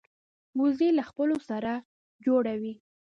وزې 0.59 0.89
له 0.97 1.03
خپلو 1.09 1.37
سره 1.49 1.71
جوړه 2.25 2.53
وي 2.61 2.73